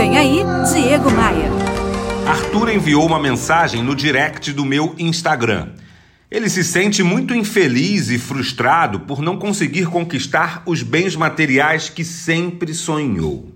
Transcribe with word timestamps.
Vem 0.00 0.16
aí, 0.16 0.42
Diego 0.72 1.10
Maia. 1.10 1.50
Arthur 2.26 2.70
enviou 2.70 3.04
uma 3.04 3.20
mensagem 3.20 3.82
no 3.82 3.94
direct 3.94 4.50
do 4.50 4.64
meu 4.64 4.94
Instagram. 4.98 5.72
Ele 6.30 6.48
se 6.48 6.64
sente 6.64 7.02
muito 7.02 7.34
infeliz 7.34 8.08
e 8.08 8.18
frustrado 8.18 9.00
por 9.00 9.20
não 9.20 9.36
conseguir 9.36 9.84
conquistar 9.84 10.62
os 10.64 10.82
bens 10.82 11.14
materiais 11.14 11.90
que 11.90 12.02
sempre 12.02 12.72
sonhou. 12.72 13.52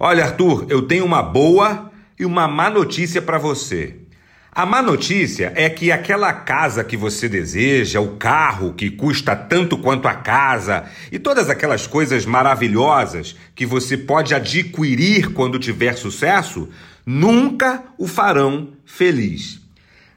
Olha, 0.00 0.24
Arthur, 0.24 0.66
eu 0.68 0.82
tenho 0.82 1.04
uma 1.04 1.22
boa 1.22 1.92
e 2.18 2.26
uma 2.26 2.48
má 2.48 2.68
notícia 2.68 3.22
para 3.22 3.38
você. 3.38 4.00
A 4.50 4.64
má 4.64 4.82
notícia 4.82 5.52
é 5.54 5.68
que 5.68 5.92
aquela 5.92 6.32
casa 6.32 6.82
que 6.82 6.96
você 6.96 7.28
deseja, 7.28 8.00
o 8.00 8.16
carro 8.16 8.72
que 8.72 8.90
custa 8.90 9.36
tanto 9.36 9.78
quanto 9.78 10.08
a 10.08 10.14
casa 10.14 10.84
e 11.12 11.18
todas 11.18 11.50
aquelas 11.50 11.86
coisas 11.86 12.24
maravilhosas 12.24 13.36
que 13.54 13.66
você 13.66 13.96
pode 13.96 14.34
adquirir 14.34 15.32
quando 15.32 15.58
tiver 15.58 15.94
sucesso, 15.94 16.68
nunca 17.06 17.84
o 17.98 18.08
farão 18.08 18.72
feliz. 18.84 19.60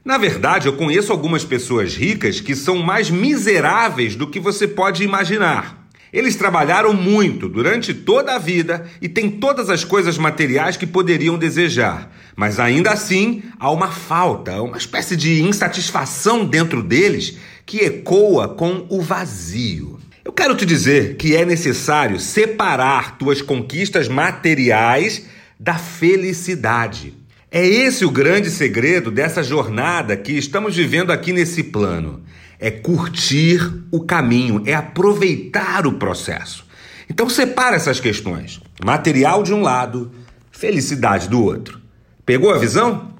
Na 0.04 0.18
verdade, 0.18 0.66
eu 0.66 0.72
conheço 0.72 1.12
algumas 1.12 1.44
pessoas 1.44 1.94
ricas 1.94 2.40
que 2.40 2.56
são 2.56 2.78
mais 2.78 3.10
miseráveis 3.10 4.16
do 4.16 4.26
que 4.26 4.40
você 4.40 4.66
pode 4.66 5.04
imaginar. 5.04 5.81
Eles 6.12 6.36
trabalharam 6.36 6.92
muito 6.92 7.48
durante 7.48 7.94
toda 7.94 8.34
a 8.34 8.38
vida 8.38 8.86
e 9.00 9.08
têm 9.08 9.30
todas 9.30 9.70
as 9.70 9.82
coisas 9.82 10.18
materiais 10.18 10.76
que 10.76 10.86
poderiam 10.86 11.38
desejar, 11.38 12.12
mas 12.36 12.60
ainda 12.60 12.90
assim 12.90 13.42
há 13.58 13.70
uma 13.70 13.88
falta, 13.88 14.60
uma 14.60 14.76
espécie 14.76 15.16
de 15.16 15.40
insatisfação 15.42 16.44
dentro 16.44 16.82
deles 16.82 17.38
que 17.64 17.78
ecoa 17.78 18.48
com 18.48 18.86
o 18.90 19.00
vazio. 19.00 19.98
Eu 20.22 20.32
quero 20.32 20.54
te 20.54 20.66
dizer 20.66 21.16
que 21.16 21.34
é 21.34 21.44
necessário 21.44 22.20
separar 22.20 23.16
tuas 23.16 23.40
conquistas 23.40 24.06
materiais 24.06 25.26
da 25.58 25.74
felicidade. 25.74 27.21
É 27.54 27.66
esse 27.66 28.02
o 28.02 28.10
grande 28.10 28.50
segredo 28.50 29.10
dessa 29.10 29.42
jornada 29.42 30.16
que 30.16 30.32
estamos 30.32 30.74
vivendo 30.74 31.10
aqui 31.10 31.34
nesse 31.34 31.62
plano. 31.62 32.22
É 32.58 32.70
curtir 32.70 33.60
o 33.90 34.00
caminho, 34.00 34.62
é 34.64 34.72
aproveitar 34.72 35.86
o 35.86 35.92
processo. 35.92 36.64
Então 37.10 37.28
separa 37.28 37.76
essas 37.76 38.00
questões. 38.00 38.58
Material 38.82 39.42
de 39.42 39.52
um 39.52 39.60
lado, 39.60 40.10
felicidade 40.50 41.28
do 41.28 41.44
outro. 41.44 41.78
Pegou 42.24 42.54
a 42.54 42.56
visão? 42.56 43.12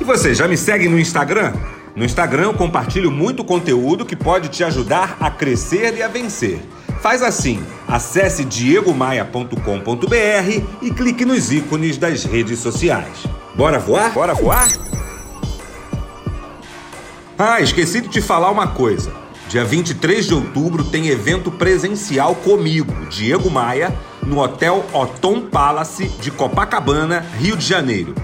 E 0.00 0.04
você 0.04 0.34
já 0.34 0.48
me 0.48 0.56
segue 0.56 0.88
no 0.88 0.98
Instagram? 0.98 1.52
No 1.94 2.06
Instagram 2.06 2.44
eu 2.44 2.54
compartilho 2.54 3.10
muito 3.10 3.44
conteúdo 3.44 4.06
que 4.06 4.16
pode 4.16 4.48
te 4.48 4.64
ajudar 4.64 5.18
a 5.20 5.30
crescer 5.30 5.94
e 5.94 6.02
a 6.02 6.08
vencer. 6.08 6.58
Faz 7.02 7.22
assim: 7.22 7.62
acesse 7.88 8.44
diegomaia.com.br 8.44 10.62
e 10.82 10.90
clique 10.90 11.24
nos 11.24 11.50
ícones 11.50 11.96
das 11.96 12.24
redes 12.24 12.58
sociais. 12.58 13.24
Bora 13.54 13.78
voar? 13.78 14.12
Bora 14.12 14.34
voar? 14.34 14.68
Ah, 17.38 17.60
esqueci 17.60 18.02
de 18.02 18.08
te 18.08 18.20
falar 18.20 18.50
uma 18.50 18.68
coisa. 18.68 19.10
Dia 19.48 19.64
23 19.64 20.26
de 20.26 20.34
outubro 20.34 20.84
tem 20.84 21.08
evento 21.08 21.50
presencial 21.50 22.34
comigo, 22.34 22.92
Diego 23.06 23.50
Maia, 23.50 23.96
no 24.22 24.40
Hotel 24.40 24.84
Otom 24.92 25.40
Palace 25.40 26.08
de 26.20 26.30
Copacabana, 26.30 27.24
Rio 27.38 27.56
de 27.56 27.64
Janeiro. 27.64 28.14